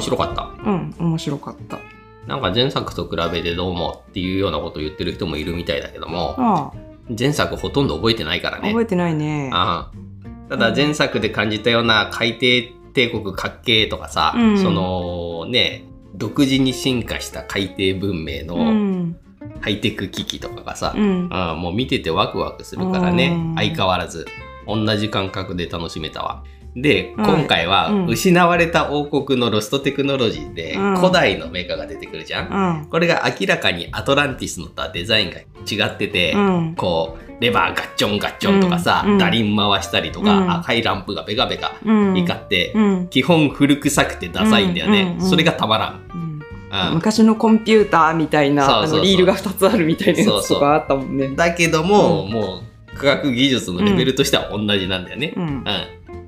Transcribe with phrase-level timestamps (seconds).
[0.00, 0.50] 面白かった。
[0.64, 1.78] うん、面白かった。
[2.26, 6.72] なんか前作と比べてどうもっていうようなことを言ってる人もいるみたいだけども、あ
[7.18, 8.68] 前作ほとんど覚えてないからあ、ね。
[8.68, 9.50] 覚えてないね。
[9.52, 15.84] ああただ前作で感じたような海底帝国かっけーとかさ、うんそのね、
[16.14, 19.16] 独自に進化した海底文明うのん。
[19.60, 21.28] ハイテク機器とかがさ、うん。
[21.30, 24.26] ああもう見ててワクワクするからね、うん相変わらず
[24.66, 26.44] 同じ感覚で楽しめたわ。
[26.76, 28.06] で、はい今回はうん。
[28.06, 30.96] 失われた王国のロストテクノロジーでうん。
[30.96, 32.80] 古代のメカが出てくるじゃん。
[32.82, 32.86] うん。
[32.86, 36.74] これが明らかにアトランティスのとはデザインが違ってて、うん。
[36.76, 39.18] こうレバーガッチョンガッチョンとかさ、うん。
[39.18, 40.52] ダリン回したりとか、うん。
[40.52, 42.14] 赤いランプがベカベカうん。
[42.14, 43.08] 光って、うん。
[43.08, 51.30] 基本古臭くてダサいんだよね、それがたまらん、昔のコンピューターみたいなリールが2つあるみたいなやつとかあったもんね。
[51.34, 52.62] だけども、も
[52.94, 55.42] う科学技術のレベルとしては同じなんだよね、うん。
[55.42, 55.64] うん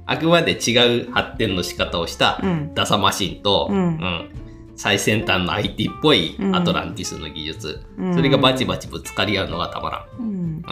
[0.07, 2.75] あくまで違う発展の仕方をしたうん。
[2.75, 3.77] ダサマシンと、うん。
[3.77, 4.29] うん。
[4.75, 6.57] 最先端の IT っぽいうん。
[6.57, 8.15] アトランティスの技術、うん。
[8.15, 10.27] それがバチバチぶつかり合うのがたまらん、うん。
[10.27, 10.63] うん。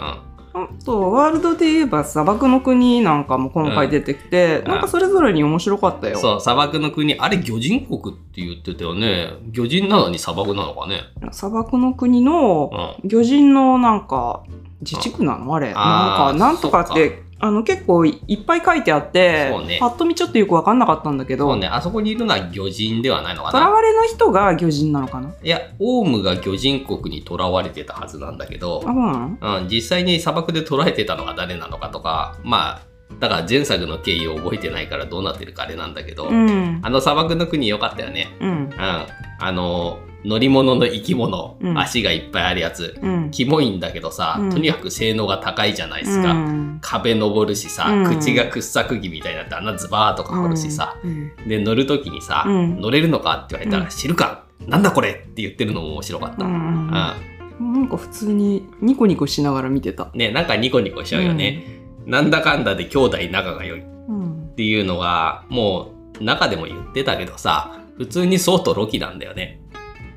[0.53, 4.71] あとワールドで言えば砂漠の国なんかも今回出てきて、うん。
[4.71, 6.17] なんかそれぞれに面白かったよ。
[6.17, 7.17] そう砂漠の国。
[7.17, 9.29] あれ魚人国って言ってたよね。
[9.51, 11.03] 魚人なのに砂漠なのかね。
[11.31, 12.69] 砂漠の国の
[13.03, 14.43] う魚人のなんか
[14.81, 15.53] 自治区なの？
[15.55, 15.67] あれ。
[15.67, 19.77] なんかなんとかってあの結構いっぱい書いてあって、ね。
[19.79, 21.67] パッと見ちょっとよく分かんなかったんだけど、そうね。
[21.67, 25.33] あそこにいるのは魚人ではないのか囚なわれの人が魚人なのかな？
[25.41, 29.61] いやオウムが魚人国に囚われてたはずなんだけどあ、そうなの？
[29.61, 32.81] うん、実際に砂漠で捕らえてたのが誰なのかとかまあ
[33.19, 36.79] だから前作の経緯を覚えてないからどうなってるかあれなんだけど、うん。
[36.81, 38.29] あの砂漠の国良かったよね。
[38.39, 38.49] うん。
[38.49, 38.71] うん。
[38.77, 41.77] あの乗り物の生き物、うん。
[41.77, 42.99] 足がいっぱいあるやつ。
[43.01, 43.31] うん。
[43.31, 44.49] キモいんだけどさ、うん。
[44.49, 46.77] とにかく性能が高いじゃないですか、うん。
[46.81, 48.17] 壁登るしさ、うん。
[48.19, 51.31] 口が掘削機みたいになって穴ズバーとか掘るしさ、うん。
[51.47, 52.79] で乗る時にさ、うん。
[52.79, 53.89] 乗れるのかって言われたら、うん。
[53.89, 54.43] 知るか？
[54.67, 55.11] なんだこれ？
[55.11, 56.53] って言ってるのも面白かった、うん。
[56.53, 56.91] うん。
[56.91, 60.09] なんか普通にニコニコしながら見てた。
[60.13, 61.63] ねなんかニコニコしちゃうよね、
[62.05, 63.81] なんだかんだで兄弟仲が良い。
[63.81, 64.51] っうん。
[64.55, 69.60] ていうのがもう中でも言ってたけどさ普通にソウとロキなんだよね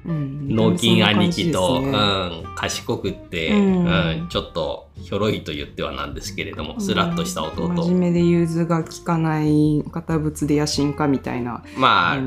[0.07, 0.49] うん。
[0.49, 1.89] 脳筋兄貴と、ね。
[1.89, 3.85] うん、賢くって、ううん
[4.25, 11.63] んちょっとひょろいと言ってはなんですけれどもスラッとした弟、真面目で融通が利かない堅物で野心家みたいな。
[11.77, 12.19] まあ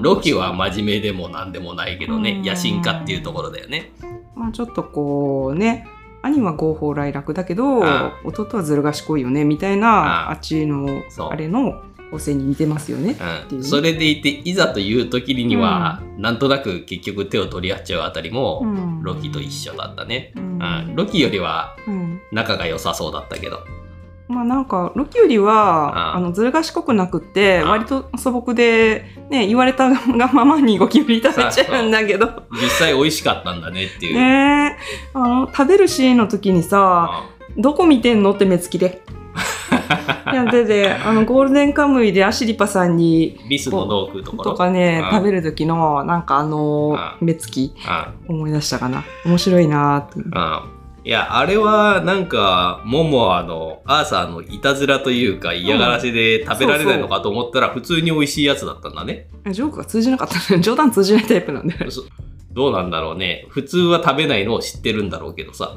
[0.00, 2.42] ロキは真面目でもなんでもないけどねうん。
[2.42, 3.92] 野心家っていうところだよね。
[4.34, 5.86] まあちょっとこうね、
[6.22, 8.12] 兄は合法来楽だけど、ん。
[8.24, 10.30] 弟はずる賢いよねみたいな、うん。
[10.30, 13.16] あっちのあれの構成に似てますよね。
[13.50, 19.02] うん、それでいていざという時には、なんとなく結局手を取り合っちゃうあたりも、うん。
[19.02, 20.58] ロキと一緒だったね、ううん。
[20.58, 22.20] んロキよりはうん。
[22.30, 23.60] 仲が良さそうだったけど。
[24.28, 32.44] まあなんかロキよりはああのずる賢くなくってあ割と素朴で、ね、言われたがままにゴキブリ食べちゃうんだけど。
[32.52, 35.08] 実際美味しかったんだねっていう、ねえ。
[35.14, 37.24] あの食べるシーンの時にさ
[37.58, 39.02] 「どこ見てんの?」って目つきで。
[40.32, 44.50] いやでであのゴールデンカムイでアシリパさんにリスの脳食うところ。
[44.52, 47.74] とかねうん食べる時のなんかあのう目つき
[48.28, 49.04] うん思い出したかな。
[49.24, 50.20] 面白いなーって。
[50.20, 59.26] うんいやあれはなんかモモアのアーサーのいたずらというか嫌がらせで食べられないのかと思ったら普通に美味しいやつだったんだね。
[59.50, 62.04] ジョークが通じなかった 冗談通じないタイプなんで、そ
[62.52, 63.46] どうなんだろうね。
[63.48, 65.76] 普通は食べないのを知ってるんだろうけどさ。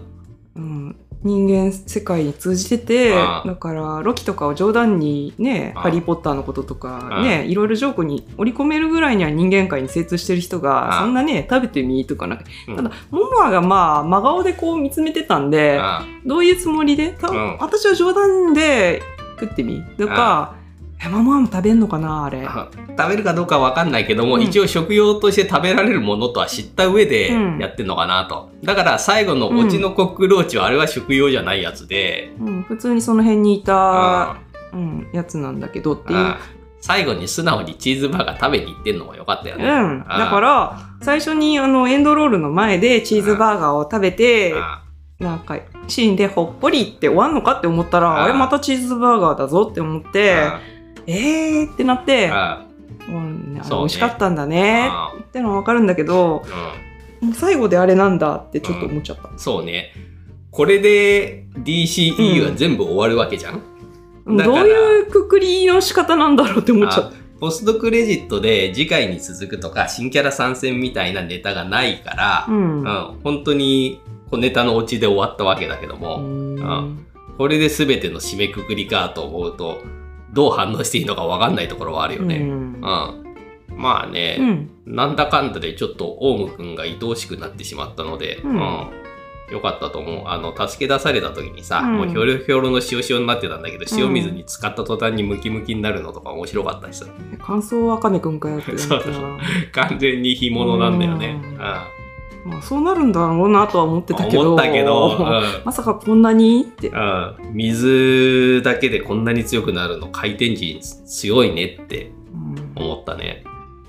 [0.56, 5.82] うん、人間世界に通じててだからロキとかを冗談にね「ああ。
[5.84, 12.40] ハリー・ポッター」のこととかあねいろいろジョークに織り込めるぐらいには人間界に精通してる人がそんなね食べてみとかなん。
[12.76, 17.16] ただモモアがまあ真顔でこう見つめてたんであどういうつもりで？
[17.60, 19.02] 私は冗談で
[19.40, 20.65] 食ってみとかえ
[21.10, 22.46] ママも食べんのかなあれ。
[22.46, 24.42] あ食べるかどうかわかんないけども、うん。
[24.42, 27.60] 一応食用として食べられるものとは知った上でうん。
[27.60, 34.38] やってんのかなと、だから最後のオチのコックローチはあれは食用じゃないやつで、うん、普通にその辺にいたあ、
[34.74, 36.18] うん、やつなんだけどっていう。
[36.18, 36.40] あ
[36.82, 39.64] 最後に素直にチーズバーガー食べに行ってんのもよかったよね。
[39.64, 44.84] うん、あだから最初にあのエンドロールの前でチーズバーガーを食べてあ
[45.18, 48.28] なんかシーンでほっぽりって終わんのかって思ったらああ。
[48.28, 50.60] れまたチーズバーガーだぞって思ってあ
[51.08, 52.66] えーってなってあ
[53.08, 53.82] うん、あそうね。
[53.82, 56.44] 美味しかったんだねあってのは分かるんだけど
[57.22, 59.92] うもう最後であれなんだってちょっと思っちゃった、ん、そうね。
[60.52, 63.62] これで DCEU は全部終わるわけじゃん、
[64.38, 64.60] だから。
[64.60, 72.82] どういうくくりの仕方なんだろうって思っちゃっあポストクレジットで次回に続くとか新キャラ参戦みたいなネタがないからた、う、ん。
[72.82, 74.02] うん、本当に
[74.32, 77.06] 小ネタのオチで終わったわけだけどうも、ん。
[77.38, 79.82] これで全ての締めくくりかと思うと
[80.36, 82.38] どう反応していいのか分かんないところはあるよね。
[82.38, 82.52] うんう
[83.22, 83.26] ん
[83.78, 84.70] まあね、うん。
[84.86, 88.90] なんだかんだでちょっとオウムくんが愛おしくなってしまったので、うん
[89.52, 90.28] よかったと思う。
[90.28, 97.06] あの、助け出された時にさ、うんもうひょろひょろの塩塩になってたんだけど、うん塩水に使った途端にムキムキになるのとか面白かったしさ。
[97.40, 99.14] 乾燥わかめくんかよって そうそう
[99.72, 101.40] 完全に干物なんだよね。
[101.44, 101.60] ううんん。
[102.46, 104.54] まあそうなるんだろうなとは思ってたけど。
[104.54, 106.90] 思ったけど、 うんまさかこんなにって。
[106.90, 112.12] うん、水だけでこんなに強くなるの回転時強いねって
[112.78, 113.44] うん思ったね。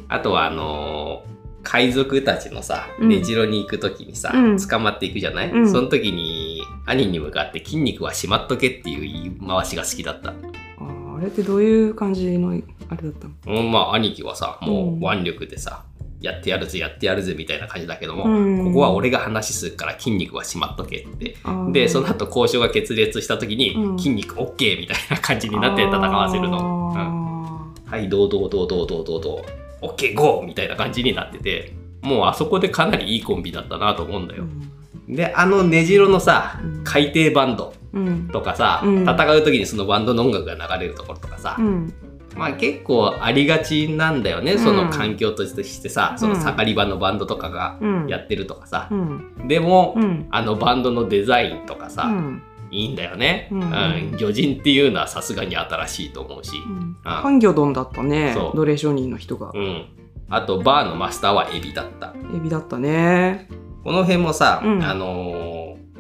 [0.09, 1.37] あとはあのー
[1.69, 10.31] 海賊たちのさ、うん根城に行く時にさ、うん捕まっていくじゃない、うんその時に兄に向かって筋肉はしまっとけっていう言い回しが好きだった。
[10.31, 12.63] あーあれってどういう感じのあれ
[13.03, 13.61] だったの？
[13.61, 15.83] うんまあ兄貴はさ、もうんう腕力でさ、
[16.21, 18.65] やってやるぜ、やってやるぜみたいな感じだけども、うん。
[18.67, 21.37] ここは俺が話するから筋肉はしまっとけって。
[21.73, 23.99] で、その後交渉が決裂した時に、うん。
[23.99, 26.59] 筋肉 OK みたいな感じになって戦わせるの。
[26.59, 27.01] うん。
[27.01, 29.45] あはい、どうどうどうどうどうどうど
[29.83, 30.43] う、OK、GO!
[30.45, 31.73] みたいな感じになってて、
[32.03, 34.45] もうあそこでかなりいいコンビだったなと思うんだーよ。
[35.09, 38.29] で、あの根城のさうん、海底バンドうん。
[38.29, 39.03] とかさ、うん。
[39.03, 41.95] 戦う時にそのバンドの音楽が流れるところとかさ、うん
[42.37, 44.59] まあ結構ありがちなんだよね、うん。
[44.59, 48.07] その環境としてさ、そのうん盛り場のバンドとかがうん。
[48.09, 48.89] やってるとかさ。
[48.91, 48.95] う。
[48.95, 49.49] ん。
[49.49, 50.27] でも、うん。
[50.31, 52.43] あのバンドのデザインとかさ、うん。
[52.71, 53.49] いいんだよね。
[53.51, 53.63] うん。
[53.63, 54.17] うん。
[54.19, 56.57] 魚人っていうのはさすがに新しいと思うし。
[56.57, 56.97] うん。
[57.05, 59.53] あハンギョドンだったね奴隷商人の人が。
[59.55, 59.87] うん。
[60.29, 62.13] あと、バーのマスターはエビだった。
[62.35, 63.49] エビだったね。
[63.85, 64.83] この辺もさ、うん。
[64.83, 65.36] あのー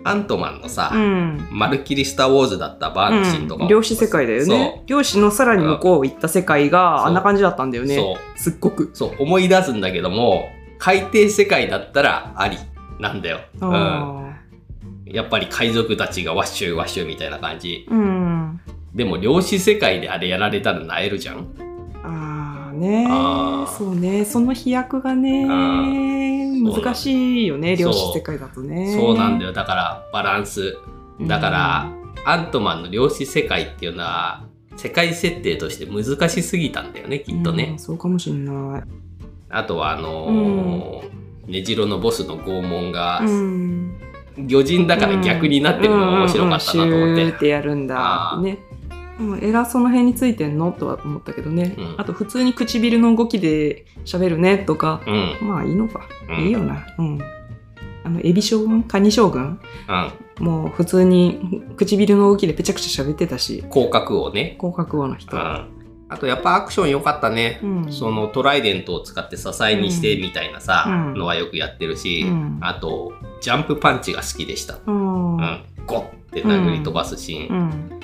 [0.07, 1.49] アントマンのさ、うん。
[1.51, 3.59] まるっきりスター・ウォーズだったバーのシーンとか。
[3.59, 3.71] も、うん。
[3.71, 4.83] 漁師世界だよね。
[4.87, 8.17] 漁師のさらに向こう行った世界があんな感じだったんだよね。
[8.37, 8.91] すっごく。
[8.95, 10.49] そう、思い出すんだけども、
[10.79, 12.57] 海底世界だったらあり
[13.01, 13.41] なんだよ。
[13.61, 13.75] うん。
[13.75, 14.37] あ
[15.07, 17.87] やっぱり海賊たちがワッシュワッシュみたいな感じ。
[17.89, 18.61] ーうん。
[18.95, 21.49] でも漁師世界であれやられたらなえるじゃん。
[22.77, 23.07] ね。
[23.79, 24.25] そうね。
[24.25, 25.47] その飛躍がね
[26.63, 27.87] 難しいよねそう。
[27.87, 28.95] 漁師世界だとね。
[28.97, 29.51] そうなんだよ。
[29.51, 29.53] よ。
[29.55, 30.77] だからバランス。
[31.21, 31.91] だから、
[32.27, 34.45] アントマンの量子世界っていうのは、
[34.77, 37.71] 世界設定として難しすぎたんだよね、きっとね。
[37.73, 38.83] うんそうかもしんない。
[39.49, 44.01] あとは、あのー根城のボスの拷問が、うん。
[44.37, 47.23] 魚人だから逆になってるのが面白かったなと思って。
[47.25, 48.59] シューってやるんだね
[49.19, 50.73] うん偉その辺についてんの？
[50.73, 51.95] とは思ったけどね、うん。
[51.99, 54.59] あと普通に唇の動きで喋るね？
[54.59, 55.03] とか。
[55.07, 55.49] うん。
[55.49, 56.45] まあいいのか、うん。
[56.47, 56.87] いいよな。
[56.99, 57.19] うん。
[58.05, 59.61] あのエビ将軍カニ将軍？
[60.39, 60.45] うん。
[60.45, 63.65] もう普通に唇の動きでぺちゃくちゃ喋ってたし。
[63.73, 64.57] 広角をね。
[64.61, 65.43] 広角王の人、うん。
[66.09, 67.59] あとやっぱアクション良かったね。
[67.63, 67.93] うん。
[67.93, 71.15] そのトライデントを使って支えにしてみたいなさ、うん。
[71.15, 72.59] のはよくやってるし、うん。
[72.61, 74.79] あと、ジャンプパンチが好きでした。
[74.87, 75.37] うん。
[75.37, 75.65] うん。
[75.87, 77.96] ゴッって殴り飛ばすシーン。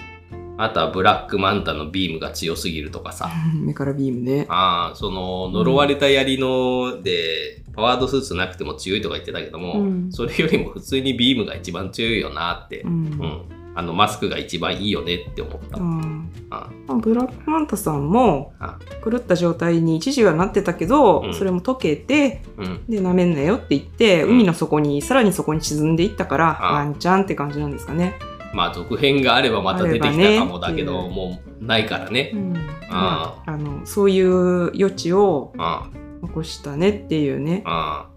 [0.62, 3.28] うんあとはブラックマンタのビームが強すぎるとかさ。
[3.54, 13.42] 目からビームねああ、その呪われた槍ので、パワードスーツなくても強いとか言ってたけども、うんそれよりも普通にビームが一番強いよなって、ううんん。
[13.74, 15.80] あのマスクが一番いいよねって思った。
[15.80, 22.80] うんあまあブラックマンタさんもあ狂った状態に一時はなってたけど、うんそれも溶けてうん。
[22.88, 28.14] でなめんなよって言って、うん海の底にさらにそこに沈んでいったからあワンチャンって感じなんですかね。
[28.52, 32.30] まあ続編があればまた出てきたかもだけど、ねもうないからね。
[32.34, 32.52] うん。
[32.90, 35.88] まあ、あのそういう余地をあ
[36.22, 37.62] 残したねっていうね。
[37.64, 38.08] あ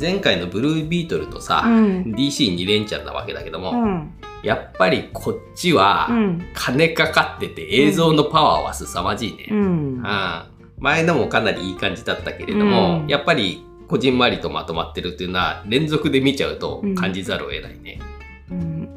[0.00, 2.02] 前回のブルービートルとさ、うん。
[2.16, 4.14] DC2 連チャンなわけだけども、うん。
[4.42, 6.42] やっぱりこっちはうん。
[6.54, 9.46] 金かかってて映像のパワーは凄まじいね。
[9.50, 9.58] うん。
[9.58, 10.42] うん。
[10.78, 13.06] 前のもかなりいい感じだったけれども、うん。
[13.06, 18.00] やっぱりこじんまりとまとまってるっていうのは連続で見ちゃうと感じざるを得ないね。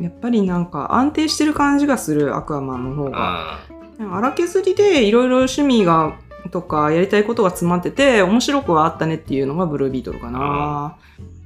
[0.03, 3.59] うんやっぱりなんか安定してる感じがするアクアマンの方が。
[3.59, 3.59] あ
[3.99, 6.17] 荒削りでいろいろ趣味が
[6.51, 10.97] とかやりたいことが詰まってて面白くはあったねっていうのがブルービートルかな。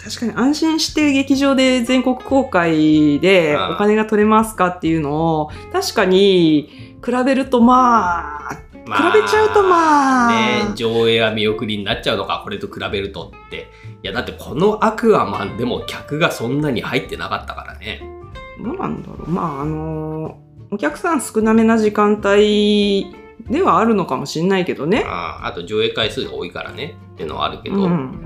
[0.04, 10.32] 確かに安心して劇場で全国公開でうんお金が取れますかっていうのを確かに比べるとまあまあ比べちゃうとまあ。
[10.32, 13.68] ね上映は見送りになっちゃうのかこれと比べるとって。
[14.04, 18.17] いやだってこのアクアマンでも客がそんなに入ってなかったからね
[18.64, 19.30] どうなんだろう。
[19.30, 20.40] まああの
[20.72, 23.08] お客さん少なめな時間帯
[23.50, 25.04] ではあるのかもしれないけどね。
[25.06, 26.98] ああと上映回数が多いからね。
[27.14, 27.90] っていうのはあるけど、ううん。
[27.90, 28.24] ん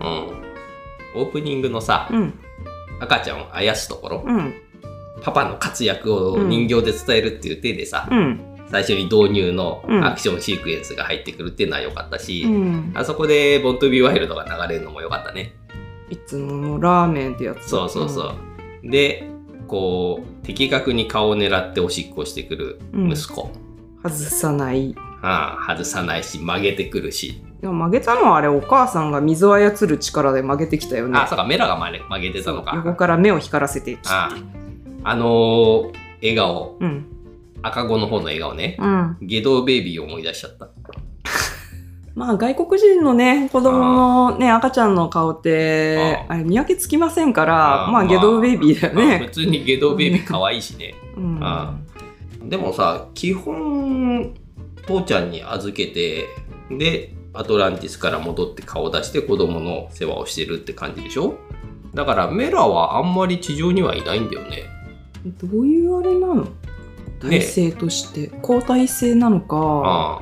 [1.15, 2.33] オープニングのさ、うん。
[2.99, 4.53] 赤ちゃんをあやすところ、うん。
[5.21, 8.39] パパの活躍を人形で伝えるっていう手でさ、うん。
[8.69, 10.03] 最初に導入のうん。
[10.05, 12.91] アクションシークエンスが入ってくるっていうのは良かったし、うん。
[12.95, 15.53] あそこでボントゥビーワイルドが流れるのも良かったね。
[16.09, 17.69] いつものラーメンってやつ。
[17.69, 18.33] そうそうそ
[18.83, 18.89] う。
[18.89, 19.30] で、
[19.71, 23.49] こう、的確に顔を狙っておしっこしてくる息子。
[24.03, 24.11] うん。
[24.11, 24.93] 外さない。
[25.23, 32.73] ああ外さないし、曲げてくるし、でも曲げたのはあれお母さんが水を操る力で曲げてきたよねあ、そうか、メラが曲げ曲げてたのか。
[32.75, 34.35] 横から目を光らせてあ
[35.03, 37.05] あのー笑顔、うん
[37.63, 38.75] 赤子の方の笑顔ね。
[38.79, 40.69] うんゲドウベイビーを思い出しちゃった。
[42.15, 50.93] まあ外国人のね子供のね赤ちゃんの顔ってあれ見分けつきませんからまあゲドウベイビーだよまあね普通にゲドウベイビー可愛いしね。
[51.15, 51.39] うん。
[51.41, 51.77] あ
[52.43, 54.33] でもさ、基本、
[54.87, 56.25] 父ちゃんに預けて、
[56.71, 61.35] で、アトランティスから戻って顔出して子供の世話をしてるって感じでしょ？
[61.93, 64.63] だからメラはあんまり地上にはいないんだよね。
[65.23, 66.47] どういうあれなの？
[67.21, 69.55] 体制として、交代制なのか。
[69.55, 70.21] あ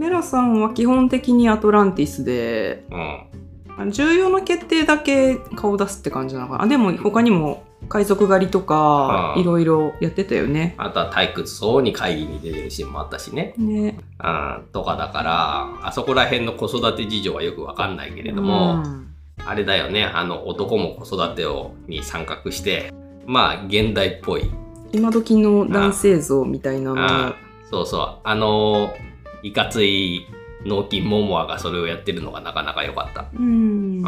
[0.00, 3.90] メラさんは基本的にアトランティスであ、うん。
[3.90, 6.62] 重要な決定だけ顔出すって感じなのかな。
[6.64, 10.74] あでも他にも海賊狩りとかいろいろやってたよね。
[10.78, 13.52] あとは退屈そうに会議に出てるシーンもあったしね。
[13.58, 13.98] ね。
[14.24, 19.14] うん、とかだから、あそこら辺の子育て事情はよくわかんないけれども、うん。
[19.44, 22.90] あれだよね、あの男も子育てをに参画して、
[23.26, 24.50] まあ現代っぽい。
[24.92, 27.34] 今時の男性像みたいなのあ
[27.70, 28.94] そうそう、あの
[29.42, 30.26] いかつい
[30.64, 33.26] 脳筋モモアがそれをやってるのがなかなか良かった。
[33.34, 33.98] うん。
[33.98, 34.02] うん、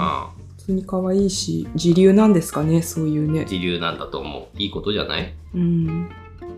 [0.58, 3.40] 普通に可愛いし自流なんですかねそういうね。
[3.40, 4.58] 自流なんだと思う。
[4.58, 5.34] いいことじゃない？
[5.54, 6.08] うん。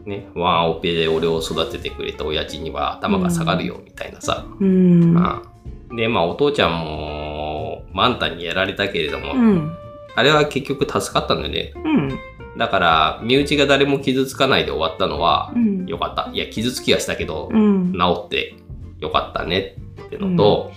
[0.05, 4.45] ね、ワンオペで俺を育ててくれた親父には頭が下がるよみたいなさ。
[4.61, 5.17] うん。
[5.17, 5.97] うん。
[5.97, 9.77] で、まあお父ちゃんもマンタにやられたけれども、うん。
[10.17, 11.73] あれは結局助かったんだよね。
[11.77, 12.19] うん。
[12.59, 15.87] だから、身内が誰も傷つかないで終わったのはうん。
[15.87, 16.31] 良かった。
[16.33, 17.93] いや、傷つきはしたけど、うん。
[17.93, 18.55] 治って
[19.01, 20.73] 良かったねってのと、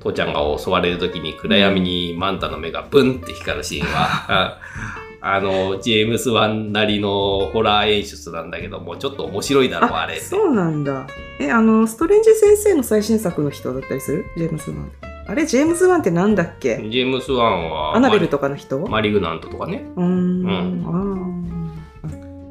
[0.00, 4.58] 父ちゃんが襲われる時に暗闇にマンタの目がブンって光るシーンは、
[5.22, 10.18] あの、ジェームス・ワンなりのホラー演出なんだけども、ちょっと面白いだろう、あれ。
[10.18, 11.06] そうなんだ。
[11.38, 14.24] えあのストレンジ先生の最新作の人だったりする？
[14.36, 14.90] ジェームズ・ワン。
[15.26, 16.76] あれジェームズ・ワンってなんだっけ？
[16.90, 18.78] ジェームス・ワンは、アナベルとかの人？
[18.78, 19.84] うマリグナントとかね。
[19.96, 20.86] ーん。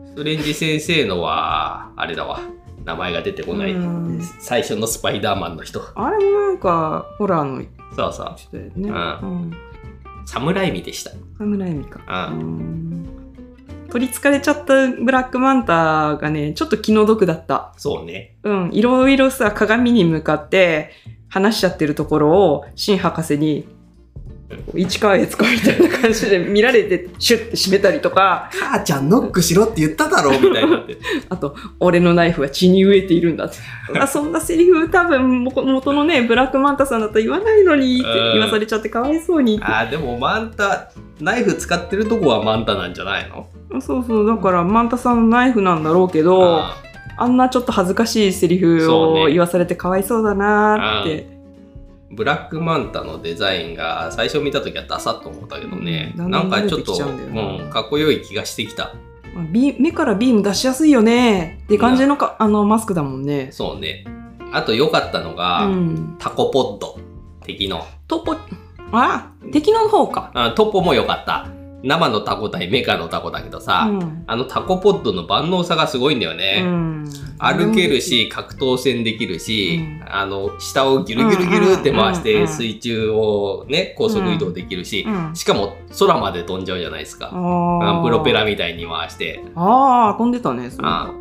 [0.10, 2.40] ストレンジ先生のは、あれだわ。
[2.90, 4.20] 名前が出てこないうん。
[4.40, 5.82] 最初のスパイダーマンの人。
[5.96, 7.64] あれもなんかホラーの
[7.96, 8.34] そうそう。
[8.36, 8.90] 人だよね
[9.22, 9.52] ううん
[10.26, 11.12] 侍味でした。
[11.38, 13.06] 侍味かううん
[13.90, 18.36] 取りつかれちゃったブラックマンタがねちょっと気の毒だったそうね。
[18.44, 20.92] うんいろいろさ鏡に向かって
[21.28, 23.68] 話しちゃってるところを新博士に
[24.74, 30.84] 市川悦子みたいな感じで見られてシュッて閉めたりとか母ちゃんノックしろって言っただろうみたいにな。
[31.30, 33.58] あと「俺のナイフは血に飢えているんだ」って。
[34.00, 39.60] あそんなセリフ多分も元のねブラックマンタさんだと言わないのにって言わされちゃってかわいそうに。
[39.62, 43.48] あーでもマンタ、ナイフ使ってるとこはマンタなんじゃないの？
[43.82, 46.76] そうそうだからマンタさんのナイフなんだろうけどあ
[47.18, 51.39] あんなちょっと恥ずかしいセリフを言わされてかわいそうだなーって。
[52.12, 58.96] ーブラックマンタのデザインが最初見た時はダサっと思ったけどね、うんなんかちょっと、うんかっこよい気がしてきた。
[59.34, 63.50] まあビ目からビーム出しやすいよねって感じのかあのマスクだもんね。
[63.52, 64.06] そうね。
[64.52, 66.16] あと良かったのが、うん。
[66.18, 66.98] タコポッド。
[67.46, 67.86] 敵の。
[68.08, 68.36] トポ、
[68.92, 70.32] あ、敵の方か。
[70.34, 71.48] あトポも良かった。
[71.84, 74.24] 生のタコ対メカのタコだけどさ、うん。
[74.28, 76.62] あのタコポッドの万能さがすごいんだよね。
[76.64, 77.06] うん
[77.42, 87.30] 歩けるし、格闘戦できるし、うんあの、下をギュルギュルギュルって回して水中をね、高速移動できるし、うんしかも空まで飛んじゃうじゃないですか。
[88.04, 89.42] プロペラみたいに回して。
[89.56, 90.70] ああ、飛んでたね。
[90.70, 91.14] そうあ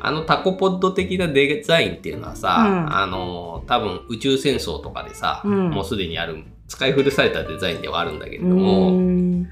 [0.00, 9.46] あのタコポッド的なデザインっていうのはさ、うんあの、多分宇宙戦争とかでさ、うんもうすでにある、使い古されたデザインではあるんだけれどうも、ん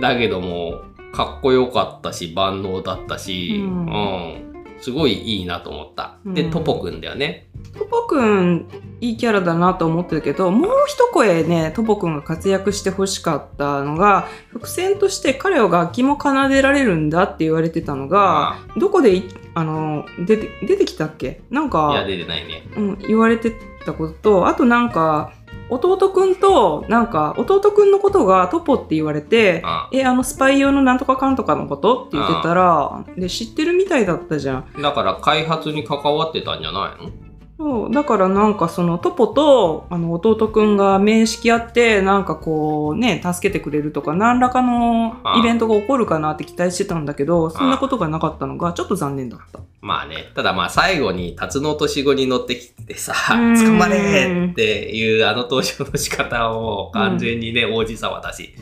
[0.00, 4.42] だけども、かっこよかったし、万能だったし、ううんん、
[4.80, 6.16] すごいいいなと思った。
[6.26, 7.48] で、うんトポくんだよね。
[7.78, 8.68] トポくん、
[9.00, 19.24] いいキャラだなと思ってるけど、もう一声ね、トポくんが活躍してほしかったのが、伏線として彼は楽器も奏でられるんだって言われてたのが、どこでい
[19.54, 21.40] あの出て出てきたっけ？
[21.50, 22.62] なんいや、か、出てないね。
[22.76, 23.52] うん、言われて
[23.84, 25.32] たことと、あとなんか、
[25.70, 34.82] 弟くんと、なんか、弟くんのことがトポって言われて、あえ、あのスパイ用のなんとかかんとかのことって言ってたら、で、知ってるみたいだったじゃん。
[34.82, 37.10] だから開発に関わってたんじゃないの？
[37.56, 49.60] そうだからなんかそのトポとあの弟くんが面識あってなんかこうね助けてくれるとか何らかのイベントが起こるかなって期待してたんだけどそんなことがなかったのがちょっと残念だった。
[49.80, 58.54] まあね、ただまあ最後にタツノオトシゴに乗ってきてさ、うん捕まれっていうあの登場の仕方を完全にね、王子様だし、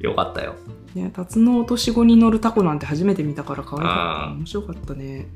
[0.00, 0.56] よかったよ。
[0.96, 5.28] ね、タツノオトシゴに乗るタコなんて初めて見たから可愛かったうん面白かったね。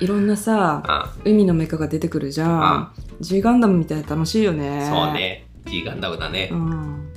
[0.00, 2.64] いろんなさあ海のメカが出てくるじゃん。
[2.64, 4.88] あ G ガンダムみたいで楽しいよね。
[4.90, 5.46] そうね。
[5.66, 6.50] G ガンダムだね。
[6.52, 7.10] う、ん。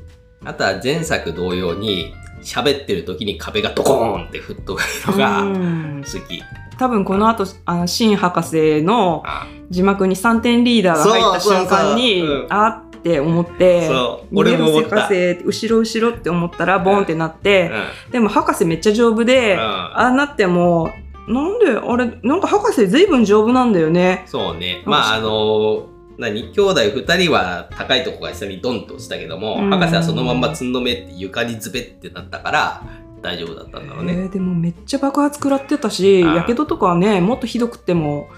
[0.46, 6.04] あとは前作同様に喋ってる時に壁がドコーンって吹っ飛ぶのがうん。
[6.04, 6.42] 好き、
[6.78, 12.30] 多分この後あのシン博士のあ字幕に3点リーダーが入ったそうそう瞬間にそう。
[12.30, 12.54] うん。
[12.54, 13.90] あって思って
[14.34, 17.72] 俺も思博士後ろ後ろって思ったらボンってなって、
[18.10, 19.62] うでも博士めっちゃ丈夫で、んうん。
[19.62, 20.92] ああなっても
[21.28, 24.82] なんであれなんか博士ずいぶん丈夫なんだよねそうね。
[24.86, 26.52] かまあ、あの何？
[26.52, 32.84] 兄弟二人は高いとこが下にドンとしたけども、うん博士はそのまんまつんのめって床にズベってなったから
[33.22, 34.14] 大丈夫だったんだろうね。
[34.14, 38.30] えーでもめっちゃ爆発食らってたしやけどとかはねもっとひどくっても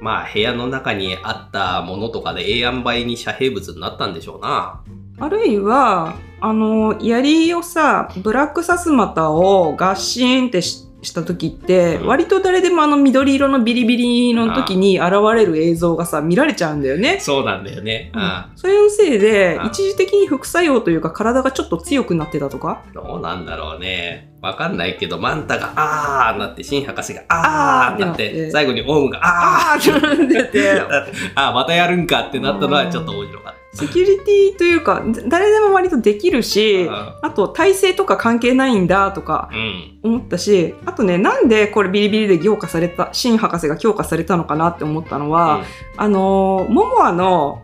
[0.00, 4.82] まあ部屋の中にあったものとかでええ塩梅に遮蔽物になったんでしょうな。
[5.18, 12.06] あるいはあの槍をさブラックサスマタをガッシーンってしした時って、うん。
[12.06, 17.18] 割と誰でもあの緑色のビリビリの時に現れる映像がさ見られちゃうんだよね。
[17.20, 18.12] そうなんだよね。
[18.14, 18.44] うん。
[18.56, 22.82] それのせいでうん一時的に副作用というか体がちょっと強くなってたとか？
[22.92, 24.30] どうなんだろうね。
[24.42, 28.24] わかんないけど、マンタがあーなって、新博士があーなって。
[28.24, 30.80] なってて、最後にオウムがああーってなって。
[31.36, 37.18] あー、またやるんかってなったのはちょっと面白かっセキュリティというか誰でも割とできるし、た。
[37.22, 40.00] あと体制とか関係ないんだとかうん。
[40.02, 45.62] 思ったしあとねなんでこれビリビリで強化された新博士が強化されたのかなって思ったのは、
[45.96, 47.62] あのーモモアの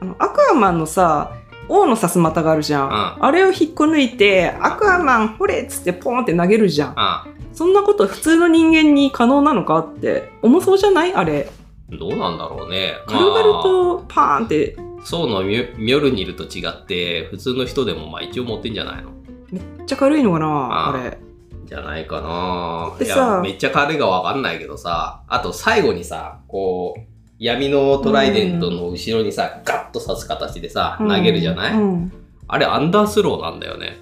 [0.00, 1.32] あのアクアマンのさ
[1.68, 3.24] 王のさすまたがあるじゃん、うん。
[3.24, 6.92] あれを引っこ抜いてアクアマンほれっつってポンって投げるじゃん。
[6.96, 11.14] あそんなこと普通の人間に可能なのかって重そうじゃない？
[11.14, 11.48] あれ。
[11.90, 12.94] どうなんだろうね。
[13.06, 19.10] 軽々とパーンってそうのミョルニルと違って、普通の人でもまあ一応持ってんじゃないの？
[19.52, 21.18] めっちゃ軽いのかなああれ。
[21.66, 22.98] じゃないかな。
[22.98, 27.00] でさいや、めっちゃ軽いかわかんないけどさ、あと最後にさ、こう、
[27.38, 32.12] 闇のトライデントの後ろにさ、ガッと刺す形でさ、投げるじゃない、うん。
[32.48, 33.96] あれアンダースローなんだよね。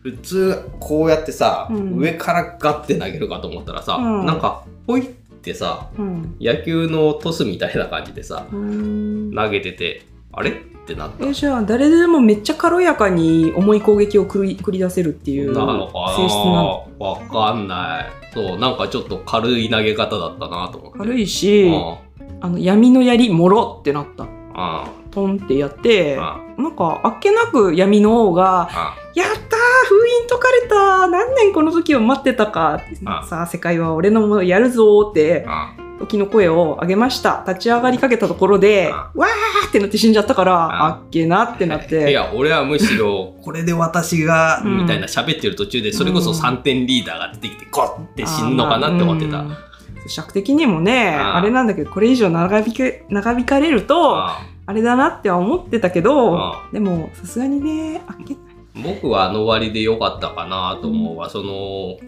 [0.00, 1.96] 普通、こうやってさ、うん。
[1.98, 4.26] 上からガッて投げるかと思ったらさ、うん。
[4.26, 5.08] なんか、ポイっ
[5.42, 6.36] てさ、うん。
[6.40, 9.32] 野球のトスみたいな感じでさ、うん。
[9.34, 10.50] 投げてて、あれ？
[10.50, 10.54] っ
[10.86, 11.26] てなった。
[11.26, 15.64] えじゃあ誰でもめっちゃ軽やかに重い攻撃を繰り繰り出せるっていう性質な？
[15.64, 18.06] のわかんない。
[18.34, 20.98] そう、なんかちょっと軽い投げ方だったなと思って。
[20.98, 21.96] 軽いし、うん。
[22.40, 24.26] あの闇の槍もろってなった。
[24.54, 29.38] あトンってやってあなんかあっけなく闇の王があ「やったー
[29.88, 37.44] 封印解かれた何年この時を待ってたか」あさあ世界は俺のものやるぞーってあ時の声を上げました。
[37.46, 39.10] 立ち上がりかけたところであ。
[39.14, 40.86] わーってなって死んじゃったからあ。
[40.86, 49.44] あっけなってなっ いてや俺はむしろ これで私がうんみたいな喋ってる途中でそれこそ3点リーダーが出てきてコッて死ぬのかなって思ってた、
[50.08, 54.72] 尺的にもねあれなんだけどこれ以上長引け長引かれるとああ。
[54.72, 58.36] れだなっては思ってたけどあでもさすがにねあっけ
[58.82, 61.98] 僕はあの終わりでよかったかなと思うわ、その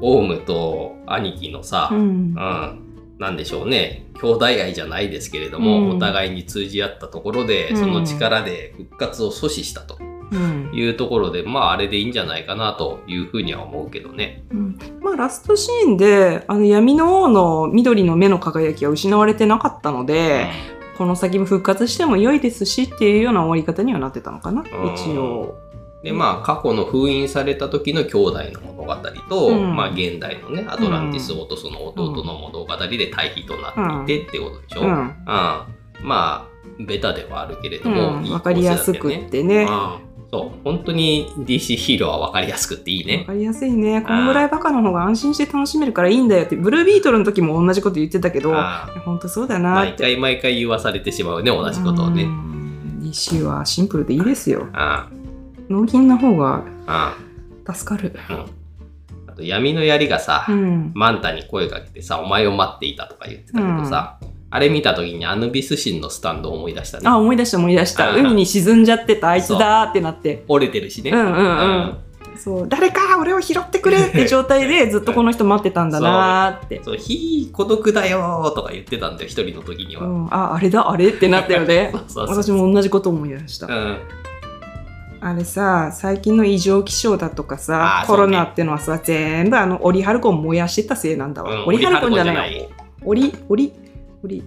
[0.00, 1.98] オウムと兄貴のさ、うん。
[1.98, 2.78] うん、
[3.18, 4.06] なんでしょうね。
[4.20, 5.96] 兄弟愛じゃないですけれども、うん。
[5.96, 7.76] お互いに通じ合ったところで、うん。
[7.76, 9.98] その力で復活を阻止したと
[10.32, 10.70] うん。
[10.74, 14.44] いうところでまああれでいいんじゃないかなというふうには思うけどね。
[14.50, 14.78] うん。
[15.00, 20.48] まあラストシーンであの闇の王の緑の目の輝きは失われてなかったので、
[20.98, 24.64] この先も復活しても良いですしっていうような終わり方にはなってたのかな、ん。
[24.64, 25.54] 一応。
[26.06, 28.96] でまあ過去の封印された時の兄弟の物語
[29.28, 34.82] と、うんまあ現代のねアトランティス王とその弟の物語で対比となっていてってことでしょ。
[34.82, 35.66] うんうんま
[36.06, 36.46] あ
[36.78, 39.64] ベタではあるけれどうも、ん、いい分かりやすくってね。
[39.64, 43.24] うんそう本当に DC ヒーローは分かりやすくっていい分ね。
[43.24, 44.02] かりやすいね。
[44.02, 50.02] このぐらいバカの方が安心して楽しめるからいいんだよって、ブルービートルの時も同じこと言ってたけど、ああ本当そうだなって。
[50.02, 52.24] 毎回毎回言わされてしまうね同じことをうね。
[52.24, 52.46] ん
[53.02, 54.68] DC はシンプルでいいですよ。
[54.72, 55.08] あ
[55.68, 56.64] 納金な方が
[57.72, 58.14] 助かる。
[58.28, 58.46] あうん
[59.28, 60.92] あと闇の槍がさ、うん。
[60.94, 64.18] マンタに声かけてさ、お前を待っていたとか言ってたけどさ、
[64.50, 67.08] あれ見た時にアヌビス神のスタンドを思い出したね。
[67.08, 68.14] あ、思い出した思い出した。
[68.14, 70.44] 海に沈んじゃってたあいつだーってなって。
[70.48, 71.10] 折れてるしね。
[71.10, 71.98] うんうんうん。
[72.38, 76.80] そう誰か俺を拾ってくれって状態で ずっとこの人待ってたんだなーって。
[76.84, 80.04] そう、ひー、孤独だよーとか言ってたんだよ、一人の時には。
[80.04, 83.98] うん、ああれだあれってなったよね 私も同じこと思い出した、うん。
[85.20, 92.68] あれさ最近の異常気象だとかさねコロナってのはさ全部あのオリハルコン燃やしてたせいなんだわ、うんオリハルコンじゃない
[93.02, 93.72] オリオリ
[94.22, 94.44] オリ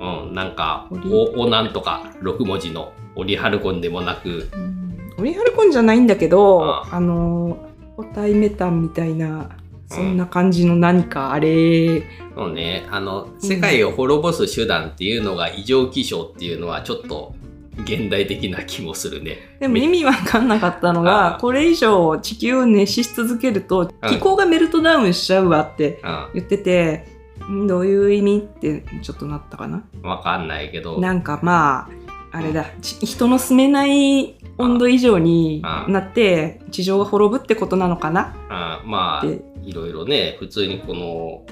[0.00, 5.12] うん、なんか、お、おなんとか、6文字の、オリハルコンでもなく、うん。
[5.18, 9.50] オリハルコンじゃないんだけどああの固体メタンみたいな
[9.86, 12.86] そんな感じの何かあれ、そうね。
[12.90, 17.34] あの、世界を滅ぼす手段っていうのが異常気象っていうのはちょっと
[17.78, 19.38] 現代的な気もするね。
[19.60, 24.10] でも意味わかんなかったのあが、あこれ以上地球を熱し続けるとうん。
[24.10, 26.28] 気候がメルトダウンしちゃうわってうん。
[26.34, 27.06] 言ってて、
[27.48, 29.84] んどういう意味ってちょっとなったかな？
[30.02, 31.00] わかんないけど。
[31.00, 31.88] なんかま
[32.32, 38.36] あ、あれだ、ち人の住めない温度以上になって地上が滅ぶってことなのかな？
[38.48, 39.42] あまあ、で。
[39.62, 41.44] いろいろね、普通にこの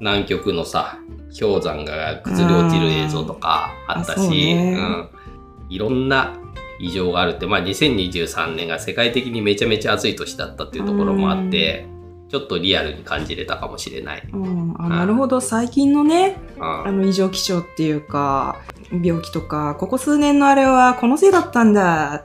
[0.00, 0.98] 南極のさ、
[1.38, 4.76] 氷山が崩れ落ちる映像とかあったし、ね。
[4.78, 5.08] うん、
[5.70, 6.36] いろんな
[6.78, 11.86] 異常があるって、まあ2023年が世界的にめちゃめちゃ暑い年だったっていうところもあって、
[12.28, 14.28] ちょっとリアルに感じれたかもしれない。
[14.32, 15.40] うん、あなるほど。
[15.40, 16.86] 最近のねうん。
[16.86, 22.24] あの異常気象っていうか病気とかここ数年のあれはこのせいだったんだ。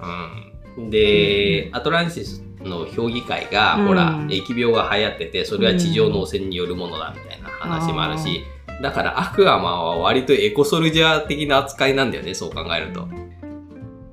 [0.77, 3.87] うん、で、アトランティスの評議会が、うん。
[3.87, 8.43] ほら疫病が流行っててそれは地上の汚染によるものだみたいな話もあるし、
[8.81, 13.07] だからアクアマンは割とエコソルジャー的な扱いなんだよねそう考えると。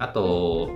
[0.03, 0.71] あと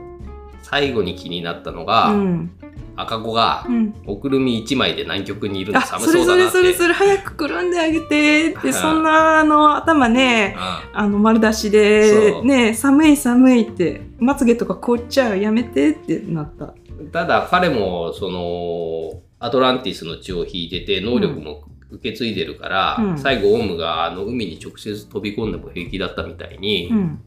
[0.62, 2.51] 最後に気になったのが、うん。
[2.99, 6.59] 赤子がうん、おくるみ1枚で南極にいるのあ寒それそうれそだなって。
[6.59, 8.53] それそれ早くくるんであげて。
[8.53, 10.61] っうんてそんなあの頭ねう
[10.95, 16.65] あの丸出しでね寒い寒いってまつげとか凍っちゃうやめてってなった。
[16.67, 16.75] ん
[17.12, 23.19] ただ彼もそのアトランティスの血を引いてて能力も受け継いでるから、うん。
[23.19, 27.21] 最後オウムがあの海に直接飛び込んでも平気だったみたいに、うん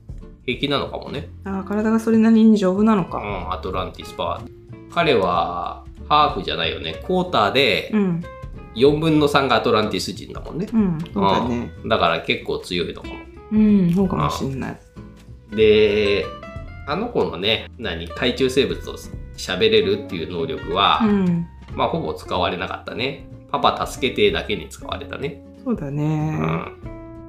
[0.49, 3.19] 平気なのかもね、あ体がそれなりに丈夫なのか。
[3.19, 4.49] うん、アトランティスパワー。
[4.91, 6.95] 彼はハーフじゃないよね。
[7.05, 8.23] クォーターでうん。
[8.75, 11.71] 4分の3がアトランティス人だもんね、うんそうだね。
[11.83, 11.89] うん。
[11.89, 13.15] だから結構強いのかも。
[13.51, 14.79] うんそうかもしんない。
[15.55, 16.25] で
[16.87, 18.07] あの子のね何？
[18.07, 18.95] 海中生物と
[19.37, 21.47] 喋れるっていう能力は、うん。
[21.73, 23.27] まあほぼ使われなかったね。
[23.51, 26.39] パパ助けてだけに使われたね、そうだね。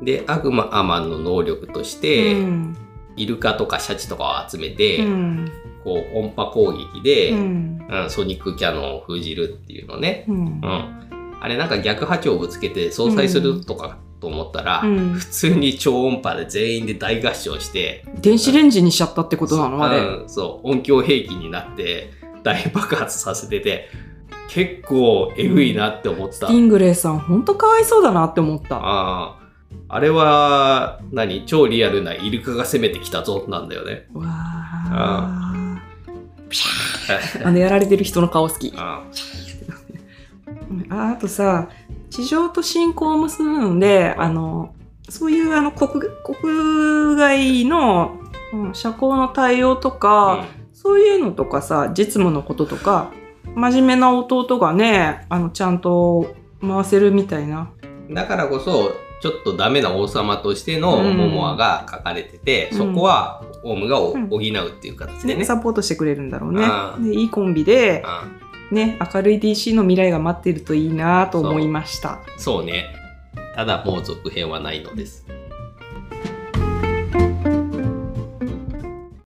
[0.00, 2.76] うん、でアグマアマンの能力として、うん
[3.16, 5.52] イルカとかシャチとかを集めて、うん。
[5.82, 7.86] こう音波攻撃で、うん。
[7.90, 10.36] うんソニックキャノンを封じるっていうのね、うん。
[10.36, 15.14] うん、あれなんか逆波長をぶつけて相殺するとかと思ったら、うん。
[15.14, 19.84] 普通に超音波で全員で大合唱して電子レンジにしちゃったってことなの？
[19.84, 19.98] あれ。
[19.98, 20.68] うんそう。
[20.70, 22.10] 音響兵器になって
[22.44, 23.88] 大爆発させてて
[24.48, 28.78] 結構えぐいなって思った、スティングレイさんほんとかわいそうだなって思った。
[28.80, 29.39] あー
[29.92, 31.44] あれは何？
[31.46, 34.06] 超リアルなイルカが攻めてきたぞなんだよね。
[34.14, 35.82] わあ
[36.48, 37.46] ピシャー。
[37.48, 38.72] あのやられてる人の顔好き。
[38.76, 39.02] あ
[40.90, 41.68] ああとさ
[42.08, 44.74] 地上と信仰を結ぶのであの
[45.08, 48.16] そういうあの国国外の、
[48.52, 53.12] うん社交の対応とか、そういうのとかさ実務のこととか
[53.54, 57.72] 真面目な弟がねあのちゃんと回せるみたいな。
[58.08, 62.78] うんだからこそちょっとダメな王様としてのうんモモアが書かれてて、うん。
[62.78, 66.66] そこはオウムが補うっていう形でね、ね、サポートしてくれるんだろうね。
[66.98, 67.02] う。
[67.02, 68.02] でいいコンビで、
[68.70, 72.20] うんね、明るい DC の未来が待ってるといいなと思いました。
[72.38, 72.86] そうね。
[73.54, 75.26] ただもう続編はないのです